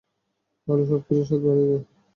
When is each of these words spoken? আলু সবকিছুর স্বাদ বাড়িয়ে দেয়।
আলু 0.67 0.83
সবকিছুর 0.89 1.25
স্বাদ 1.27 1.41
বাড়িয়ে 1.45 1.67
দেয়। 1.69 1.83